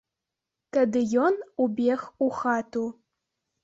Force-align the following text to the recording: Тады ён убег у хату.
Тады 0.77 1.03
ён 1.25 1.39
убег 1.69 1.99
у 2.25 2.35
хату. 2.43 2.91